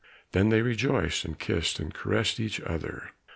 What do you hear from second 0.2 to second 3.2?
Then they rejoiced and kissed and caressed each other.